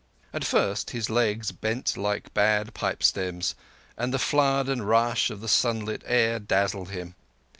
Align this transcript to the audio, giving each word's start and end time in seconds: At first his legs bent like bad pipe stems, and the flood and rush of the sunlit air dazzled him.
At 0.33 0.43
first 0.43 0.89
his 0.89 1.11
legs 1.11 1.51
bent 1.51 1.95
like 1.95 2.33
bad 2.33 2.73
pipe 2.73 3.03
stems, 3.03 3.53
and 3.95 4.11
the 4.11 4.17
flood 4.17 4.67
and 4.67 4.89
rush 4.89 5.29
of 5.29 5.41
the 5.41 5.47
sunlit 5.47 6.01
air 6.07 6.39
dazzled 6.39 6.89
him. 6.89 7.13